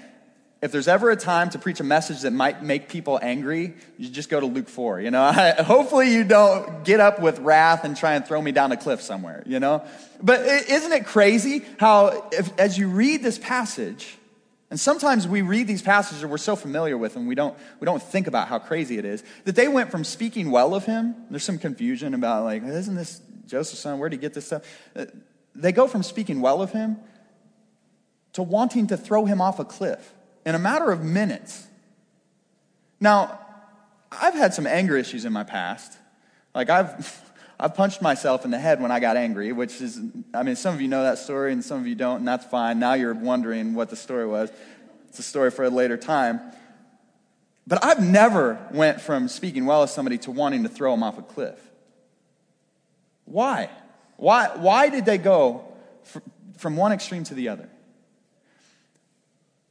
[0.63, 4.07] if there's ever a time to preach a message that might make people angry, you
[4.07, 5.01] just go to Luke 4.
[5.01, 8.71] You know, hopefully you don't get up with wrath and try and throw me down
[8.71, 9.85] a cliff somewhere, you know?
[10.21, 14.17] But isn't it crazy how, if, as you read this passage,
[14.73, 17.85] and sometimes we read these passages that we're so familiar with and we don't, we
[17.85, 21.13] don't think about how crazy it is, that they went from speaking well of him,
[21.29, 23.99] there's some confusion about, like, isn't this Joseph's son?
[23.99, 24.63] Where did he get this stuff?
[24.95, 25.05] Uh,
[25.53, 26.97] they go from speaking well of him
[28.31, 30.11] to wanting to throw him off a cliff
[30.43, 31.67] in a matter of minutes.
[32.99, 33.41] Now,
[34.11, 35.95] I've had some anger issues in my past.
[36.55, 37.21] Like, I've.
[37.63, 39.97] I've punched myself in the head when I got angry, which is,
[40.33, 42.43] I mean, some of you know that story and some of you don't, and that's
[42.45, 42.77] fine.
[42.77, 44.51] Now you're wondering what the story was.
[45.07, 46.41] It's a story for a later time.
[47.65, 51.17] But I've never went from speaking well of somebody to wanting to throw them off
[51.17, 51.57] a cliff.
[53.23, 53.69] Why?
[54.17, 55.63] Why, why did they go
[56.57, 57.69] from one extreme to the other?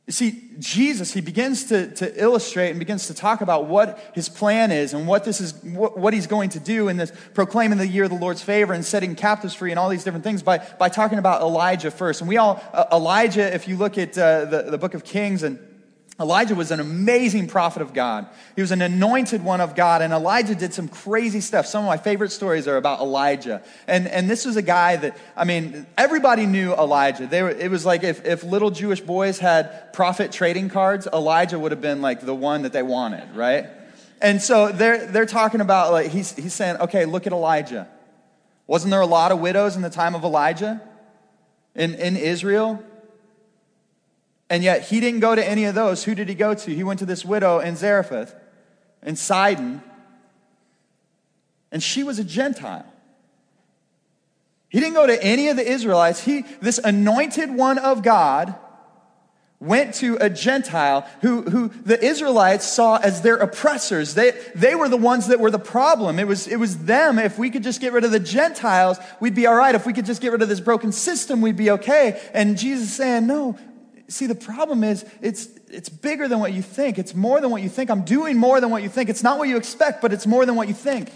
[0.07, 4.29] You see, Jesus, he begins to, to illustrate and begins to talk about what his
[4.29, 7.79] plan is and what this is, what, what, he's going to do in this proclaiming
[7.79, 10.43] the year of the Lord's favor and setting captives free and all these different things
[10.43, 12.21] by, by talking about Elijah first.
[12.21, 15.45] And we all, uh, Elijah, if you look at uh, the, the book of Kings
[15.45, 15.61] and
[16.23, 18.27] Elijah was an amazing prophet of God.
[18.55, 21.67] He was an anointed one of God, and Elijah did some crazy stuff.
[21.67, 23.63] Some of my favorite stories are about Elijah.
[23.87, 27.27] And, and this was a guy that, I mean, everybody knew Elijah.
[27.27, 31.59] They were, it was like if, if little Jewish boys had prophet trading cards, Elijah
[31.59, 33.67] would have been like the one that they wanted, right?
[34.21, 37.89] And so they're, they're talking about, like, he's, he's saying, okay, look at Elijah.
[38.69, 40.81] Wasn't there a lot of widows in the time of Elijah
[41.75, 42.83] in, in Israel?
[44.53, 46.05] And yet he didn't go to any of those.
[46.05, 46.75] Who did he go to?
[46.75, 48.35] He went to this widow in Zarephath,
[49.03, 49.83] in Sidon,
[51.71, 52.85] and she was a Gentile.
[54.69, 56.23] He didn't go to any of the Israelites.
[56.23, 58.55] He, this anointed one of God,
[59.59, 64.13] went to a Gentile who, who the Israelites saw as their oppressors.
[64.13, 66.19] They, they were the ones that were the problem.
[66.19, 67.19] It was, it was them.
[67.19, 69.75] If we could just get rid of the Gentiles, we'd be all right.
[69.75, 72.21] If we could just get rid of this broken system, we'd be okay.
[72.35, 73.57] And Jesus saying, no,
[74.13, 76.99] See, the problem is it's, it's bigger than what you think.
[76.99, 77.91] It's more than what you think.
[77.91, 79.09] I'm doing more than what you think.
[79.09, 81.11] It's not what you expect, but it's more than what you think.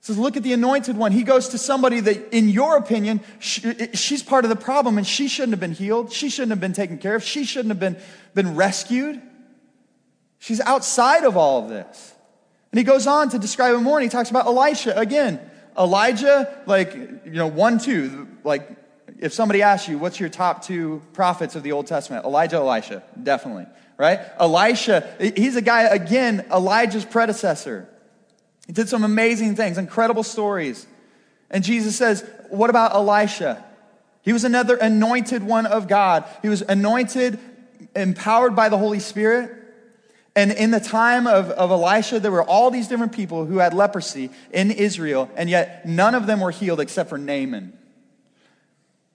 [0.00, 1.12] says, look at the anointed one.
[1.12, 5.28] He goes to somebody that, in your opinion, she's part of the problem and she
[5.28, 6.12] shouldn't have been healed.
[6.12, 7.22] She shouldn't have been taken care of.
[7.22, 7.98] She shouldn't have been,
[8.32, 9.20] been rescued.
[10.38, 12.14] She's outside of all of this.
[12.72, 15.40] And he goes on to describe him more and he talks about Elisha again.
[15.78, 18.85] Elijah, like, you know, one, two, like
[19.20, 22.24] if somebody asks you, what's your top two prophets of the Old Testament?
[22.24, 24.20] Elijah, Elisha, definitely, right?
[24.38, 27.88] Elisha, he's a guy, again, Elijah's predecessor.
[28.66, 30.86] He did some amazing things, incredible stories.
[31.50, 33.64] And Jesus says, what about Elisha?
[34.22, 36.24] He was another anointed one of God.
[36.42, 37.38] He was anointed,
[37.94, 39.52] empowered by the Holy Spirit.
[40.34, 43.72] And in the time of, of Elisha, there were all these different people who had
[43.72, 47.72] leprosy in Israel, and yet none of them were healed except for Naaman.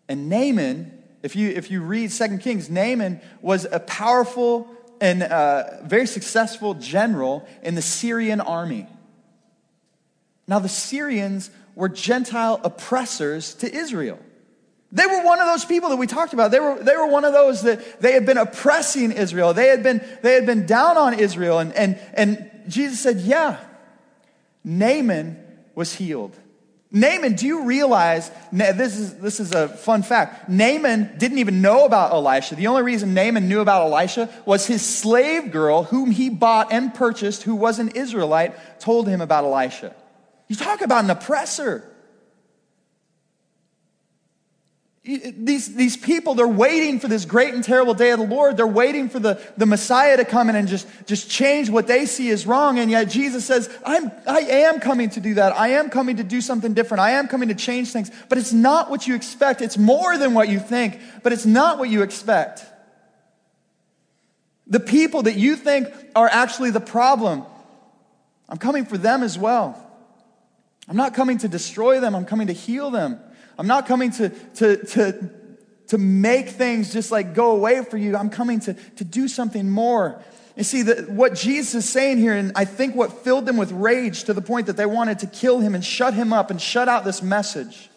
[0.07, 0.91] And Naaman,
[1.23, 4.67] if you, if you read Second Kings, Naaman was a powerful
[4.99, 8.87] and uh, very successful general in the Syrian army.
[10.47, 14.19] Now, the Syrians were Gentile oppressors to Israel.
[14.91, 16.51] They were one of those people that we talked about.
[16.51, 19.53] They were, they were one of those that they had been oppressing Israel.
[19.53, 21.59] They had been, they had been down on Israel.
[21.59, 23.57] And, and, and Jesus said, Yeah,
[24.63, 25.41] Naaman
[25.75, 26.35] was healed.
[26.93, 30.49] Naaman, do you realize, this is, this is a fun fact.
[30.49, 32.55] Naaman didn't even know about Elisha.
[32.55, 36.93] The only reason Naaman knew about Elisha was his slave girl, whom he bought and
[36.93, 39.95] purchased, who was an Israelite, told him about Elisha.
[40.49, 41.89] You talk about an oppressor.
[45.03, 48.55] These, these people, they're waiting for this great and terrible day of the Lord.
[48.55, 52.05] They're waiting for the, the Messiah to come in and just, just change what they
[52.05, 52.77] see as wrong.
[52.77, 55.57] And yet Jesus says, I'm, I am coming to do that.
[55.57, 57.01] I am coming to do something different.
[57.01, 58.11] I am coming to change things.
[58.29, 59.63] But it's not what you expect.
[59.63, 62.63] It's more than what you think, but it's not what you expect.
[64.67, 67.43] The people that you think are actually the problem,
[68.47, 69.83] I'm coming for them as well.
[70.87, 73.19] I'm not coming to destroy them, I'm coming to heal them.
[73.61, 75.29] I'm not coming to, to, to,
[75.89, 78.17] to make things just like go away for you.
[78.17, 80.19] I'm coming to, to do something more.
[80.55, 83.71] You see, the, what Jesus is saying here, and I think what filled them with
[83.71, 86.59] rage to the point that they wanted to kill him and shut him up and
[86.59, 87.91] shut out this message,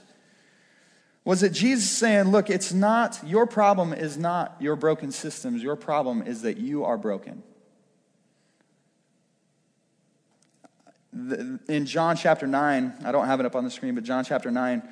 [1.25, 5.63] was that Jesus saying, Look, it's not, your problem is not your broken systems.
[5.63, 7.43] Your problem is that you are broken.
[11.15, 14.51] In John chapter 9, I don't have it up on the screen, but John chapter
[14.51, 14.83] 9,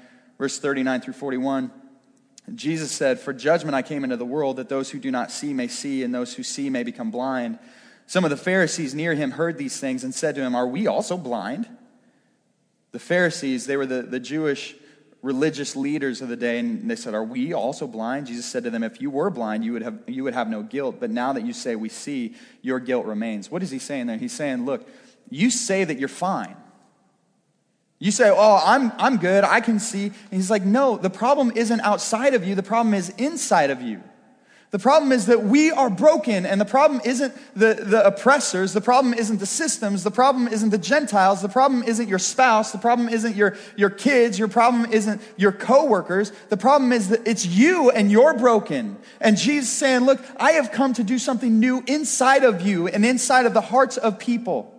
[0.42, 1.70] verse 39 through 41.
[2.56, 5.54] Jesus said, For judgment I came into the world, that those who do not see
[5.54, 7.60] may see, and those who see may become blind.
[8.08, 10.88] Some of the Pharisees near him heard these things and said to him, Are we
[10.88, 11.68] also blind?
[12.90, 14.74] The Pharisees, they were the, the Jewish
[15.22, 18.26] religious leaders of the day, and they said, Are we also blind?
[18.26, 20.64] Jesus said to them, If you were blind, you would have, you would have no
[20.64, 20.96] guilt.
[20.98, 23.48] But now that you say we see, your guilt remains.
[23.48, 24.16] What is he saying there?
[24.18, 24.88] He's saying, Look,
[25.30, 26.56] you say that you're fine.
[28.02, 30.06] You say, Oh, I'm, I'm good, I can see.
[30.06, 33.80] And he's like, No, the problem isn't outside of you, the problem is inside of
[33.80, 34.02] you.
[34.72, 38.80] The problem is that we are broken, and the problem isn't the, the oppressors, the
[38.80, 42.78] problem isn't the systems, the problem isn't the Gentiles, the problem isn't your spouse, the
[42.78, 46.32] problem isn't your, your kids, your problem isn't your coworkers.
[46.48, 48.96] The problem is that it's you and you're broken.
[49.20, 53.06] And Jesus saying, Look, I have come to do something new inside of you and
[53.06, 54.71] inside of the hearts of people.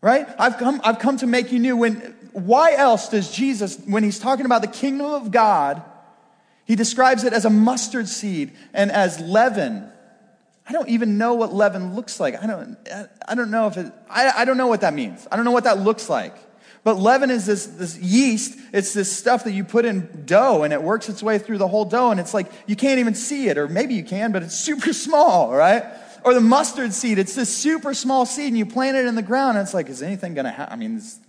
[0.00, 0.28] Right?
[0.38, 1.76] I've come, I've come to make you new.
[1.76, 1.96] When,
[2.32, 5.82] why else does Jesus, when he's talking about the kingdom of God,
[6.64, 9.90] he describes it as a mustard seed and as leaven.
[10.68, 12.40] I don't even know what leaven looks like.
[12.42, 12.76] I don't,
[13.26, 15.26] I don't know if it, I, I don't know what that means.
[15.32, 16.34] I don't know what that looks like.
[16.84, 18.58] But leaven is this, this yeast.
[18.72, 21.68] It's this stuff that you put in dough and it works its way through the
[21.68, 22.10] whole dough.
[22.10, 24.92] And it's like you can't even see it, or maybe you can, but it's super
[24.92, 25.84] small, right?
[26.24, 27.18] Or the mustard seed.
[27.18, 29.58] It's this super small seed and you plant it in the ground.
[29.58, 30.72] And it's like, is anything going to happen?
[30.72, 31.20] I mean, it's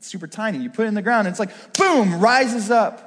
[0.00, 0.58] super tiny.
[0.58, 3.04] You put it in the ground and it's like, boom, rises up.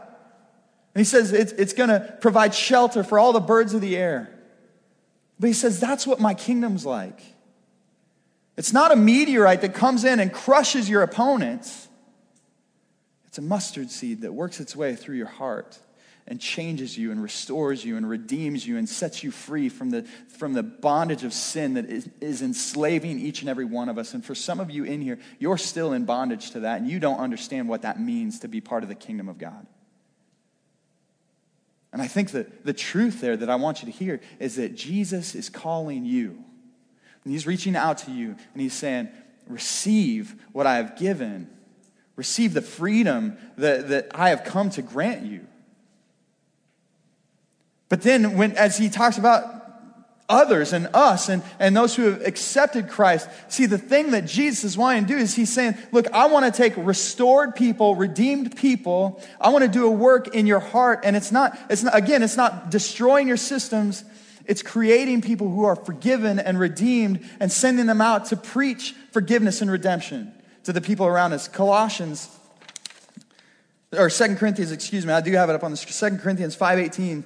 [0.93, 3.97] And he says it's, it's going to provide shelter for all the birds of the
[3.97, 4.33] air.
[5.39, 7.21] But he says that's what my kingdom's like.
[8.57, 11.87] It's not a meteorite that comes in and crushes your opponents.
[13.27, 15.79] It's a mustard seed that works its way through your heart
[16.27, 20.03] and changes you and restores you and redeems you and sets you free from the,
[20.27, 24.13] from the bondage of sin that is, is enslaving each and every one of us.
[24.13, 26.99] And for some of you in here, you're still in bondage to that and you
[26.99, 29.65] don't understand what that means to be part of the kingdom of God.
[31.93, 34.75] And I think that the truth there that I want you to hear is that
[34.75, 36.43] Jesus is calling you.
[37.23, 39.09] And he's reaching out to you and he's saying,
[39.47, 41.49] Receive what I have given.
[42.15, 45.45] Receive the freedom that, that I have come to grant you.
[47.91, 49.43] But then, when, as he talks about
[50.29, 53.27] others and us and, and those who have accepted Christ.
[53.49, 56.45] See, the thing that Jesus is wanting to do is he's saying, Look, I want
[56.45, 59.21] to take restored people, redeemed people.
[59.41, 61.01] I want to do a work in your heart.
[61.03, 64.05] And it's not, it's not, again, it's not destroying your systems.
[64.45, 69.61] It's creating people who are forgiven and redeemed and sending them out to preach forgiveness
[69.61, 70.31] and redemption
[70.63, 71.49] to the people around us.
[71.49, 72.29] Colossians,
[73.91, 77.25] or Second Corinthians, excuse me, I do have it up on the Second Corinthians 5.18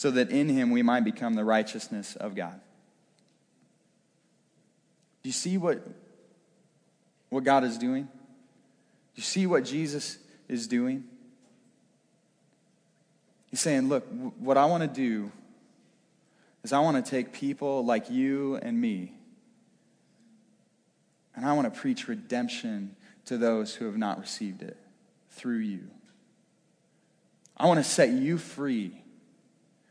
[0.00, 2.58] so that in him we might become the righteousness of God.
[5.22, 5.86] Do you see what,
[7.28, 8.04] what God is doing?
[8.04, 8.08] Do
[9.16, 10.16] you see what Jesus
[10.48, 11.04] is doing?
[13.50, 14.06] He's saying, Look,
[14.38, 15.30] what I want to do
[16.64, 19.12] is I want to take people like you and me,
[21.36, 24.78] and I want to preach redemption to those who have not received it
[25.28, 25.90] through you.
[27.54, 28.99] I want to set you free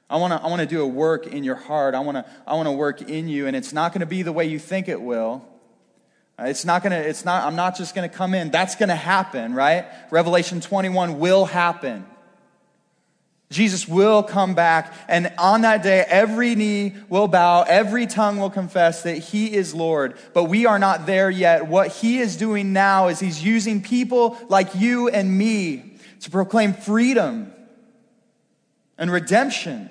[0.09, 1.93] I want to I wanna do a work in your heart.
[1.93, 4.33] I want to I wanna work in you, and it's not going to be the
[4.33, 5.45] way you think it will.
[6.41, 8.49] It's not going to, it's not, I'm not just going to come in.
[8.49, 9.85] That's going to happen, right?
[10.09, 12.05] Revelation 21 will happen.
[13.51, 18.51] Jesus will come back, and on that day, every knee will bow, every tongue will
[18.51, 20.15] confess that He is Lord.
[20.35, 21.65] But we are not there yet.
[21.65, 26.73] What He is doing now is He's using people like you and me to proclaim
[26.73, 27.51] freedom
[28.99, 29.89] and redemption.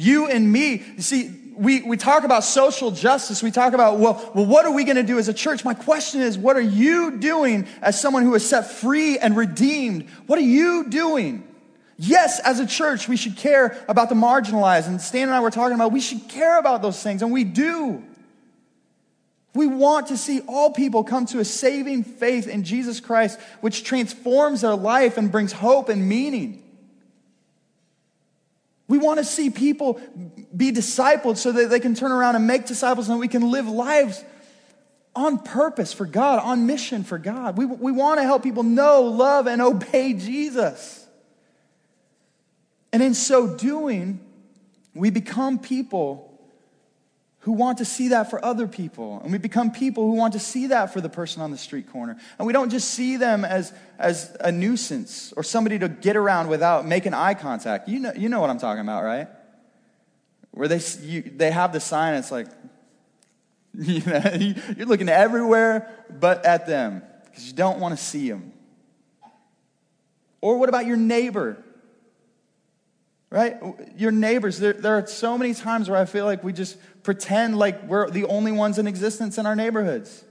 [0.00, 0.82] You and me.
[0.96, 3.42] You see, we, we talk about social justice.
[3.42, 5.62] We talk about, well, well what are we going to do as a church?
[5.62, 10.08] My question is, what are you doing as someone who is set free and redeemed?
[10.26, 11.46] What are you doing?
[11.98, 14.86] Yes, as a church, we should care about the marginalized.
[14.86, 17.44] And Stan and I were talking about, we should care about those things, and we
[17.44, 18.02] do.
[19.54, 23.84] We want to see all people come to a saving faith in Jesus Christ, which
[23.84, 26.59] transforms their life and brings hope and meaning.
[28.90, 30.00] We want to see people
[30.54, 33.68] be discipled so that they can turn around and make disciples and we can live
[33.68, 34.24] lives
[35.14, 37.56] on purpose for God, on mission for God.
[37.56, 41.06] We, we want to help people know, love, and obey Jesus.
[42.92, 44.18] And in so doing,
[44.92, 46.29] we become people
[47.40, 49.20] who want to see that for other people.
[49.22, 51.90] And we become people who want to see that for the person on the street
[51.90, 52.18] corner.
[52.38, 56.48] And we don't just see them as, as a nuisance or somebody to get around
[56.48, 57.88] without making eye contact.
[57.88, 59.28] You know, you know what I'm talking about, right?
[60.50, 62.48] Where they, you, they have the sign, it's like,
[63.74, 64.22] you know,
[64.76, 68.52] you're looking everywhere but at them because you don't want to see them.
[70.42, 71.62] Or what about your neighbor?
[73.30, 73.56] Right?
[73.96, 77.56] Your neighbors, there, there are so many times where I feel like we just pretend
[77.56, 80.24] like we're the only ones in existence in our neighborhoods.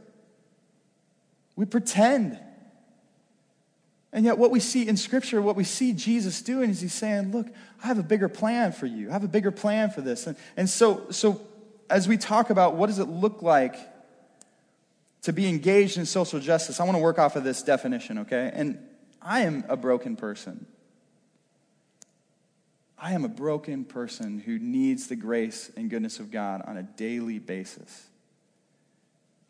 [1.55, 2.37] We pretend.
[4.11, 7.31] And yet, what we see in Scripture, what we see Jesus doing is he's saying,
[7.31, 7.47] Look,
[7.83, 9.09] I have a bigger plan for you.
[9.09, 10.27] I have a bigger plan for this.
[10.27, 11.39] And, and so, so,
[11.89, 13.75] as we talk about what does it look like
[15.21, 18.51] to be engaged in social justice, I want to work off of this definition, okay?
[18.53, 18.79] And
[19.21, 20.65] I am a broken person.
[23.01, 26.83] I am a broken person who needs the grace and goodness of God on a
[26.83, 28.07] daily basis.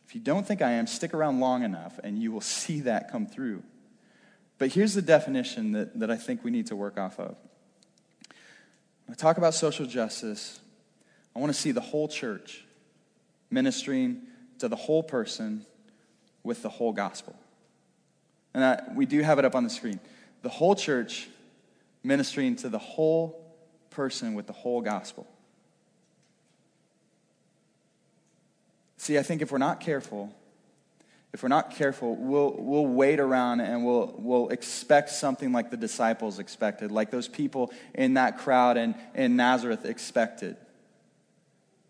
[0.08, 3.12] If you don't think I am, stick around long enough and you will see that
[3.12, 3.64] come through.
[4.60, 7.36] But here's the definition that, that I think we need to work off of.
[9.06, 10.60] When I talk about social justice,
[11.36, 12.66] I want to see the whole church
[13.50, 14.22] ministering
[14.60, 15.66] to the whole person
[16.44, 17.36] with the whole gospel.
[18.54, 20.00] And I, we do have it up on the screen.
[20.42, 21.30] The whole church
[22.04, 23.46] ministering to the whole
[23.90, 25.28] person with the whole gospel.
[28.98, 30.34] See, I think if we're not careful,
[31.34, 35.78] if we're not careful, we'll, we'll wait around and we'll, we'll expect something like the
[35.78, 40.58] disciples expected, like those people in that crowd in, in Nazareth expected.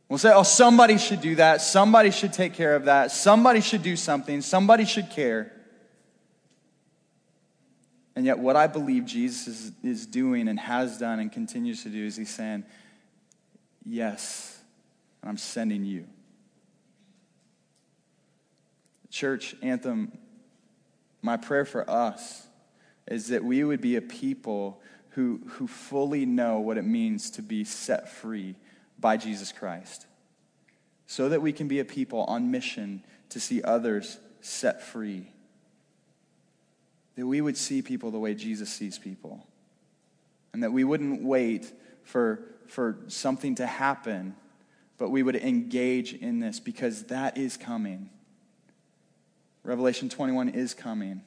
[0.10, 1.62] We'll say, oh, somebody should do that.
[1.62, 3.12] Somebody should take care of that.
[3.12, 4.42] Somebody should do something.
[4.42, 5.54] Somebody should care.
[8.20, 11.90] And yet, what I believe Jesus is, is doing and has done and continues to
[11.90, 12.66] do is he's saying,
[13.86, 14.60] Yes,
[15.22, 16.06] and I'm sending you.
[19.10, 20.12] Church anthem,
[21.22, 22.46] my prayer for us
[23.08, 27.42] is that we would be a people who, who fully know what it means to
[27.42, 28.58] be set free
[29.00, 30.08] by Jesus Christ,
[31.08, 35.32] so that we can be a people on mission to see others set free
[37.20, 39.46] that we would see people the way Jesus sees people.
[40.54, 41.70] And that we wouldn't wait
[42.04, 44.38] for, for something to happen,
[44.98, 48.10] but we would engage in this because that is coming.
[49.64, 51.22] Revelation 21 is coming.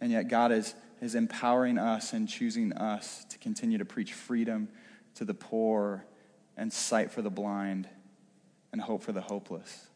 [0.00, 4.68] And yet, God is, is empowering us and choosing us to continue to preach freedom
[5.16, 6.06] to the poor
[6.56, 7.88] and sight for the blind
[8.70, 9.88] and hope for the hopeless.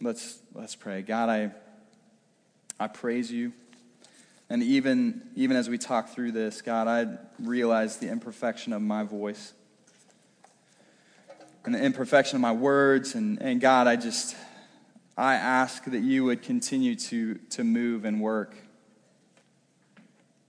[0.00, 1.02] Let's, let's pray.
[1.02, 1.50] God, I.
[2.80, 3.52] I praise you.
[4.50, 9.02] And even, even as we talk through this, God, I realize the imperfection of my
[9.02, 9.52] voice
[11.64, 13.14] and the imperfection of my words.
[13.14, 14.36] And, and God, I just,
[15.16, 18.56] I ask that you would continue to, to move and work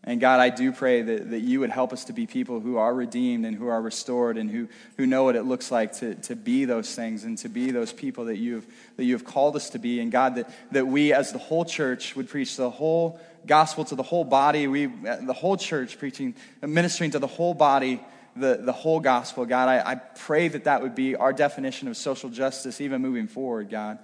[0.03, 2.77] and God, I do pray that, that you would help us to be people who
[2.77, 6.15] are redeemed and who are restored and who, who know what it looks like to,
[6.15, 9.57] to be those things and to be those people that you've, that you have called
[9.57, 9.99] us to be.
[9.99, 13.95] And God, that, that we as the whole church would preach the whole gospel to
[13.95, 17.99] the whole body, we, the whole church preaching, ministering to the whole body,
[18.37, 19.45] the, the whole gospel.
[19.45, 23.27] God, I, I pray that that would be our definition of social justice even moving
[23.27, 23.99] forward, God.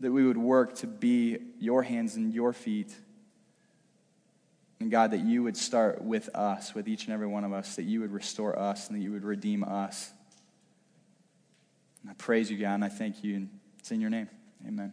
[0.00, 2.94] That we would work to be your hands and your feet
[4.84, 7.76] and God, that you would start with us, with each and every one of us,
[7.76, 10.12] that you would restore us and that you would redeem us.
[12.02, 13.36] And I praise you, God, and I thank you.
[13.36, 14.28] And it's in your name.
[14.68, 14.92] Amen.